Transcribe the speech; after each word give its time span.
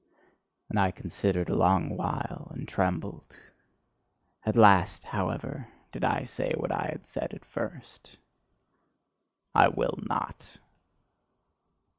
And 0.67 0.79
I 0.79 0.89
considered 0.89 1.47
a 1.47 1.53
long 1.55 1.95
while, 1.95 2.47
and 2.55 2.67
trembled. 2.67 3.23
At 4.43 4.55
last, 4.55 5.03
however, 5.03 5.67
did 5.91 6.03
I 6.03 6.23
say 6.23 6.55
what 6.57 6.71
I 6.71 6.87
had 6.91 7.05
said 7.05 7.35
at 7.35 7.45
first. 7.45 8.17
"I 9.53 9.67
will 9.67 9.99
not." 10.09 10.47